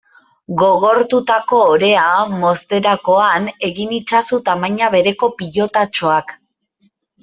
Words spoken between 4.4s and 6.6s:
tamaina bereko pilotatxoak.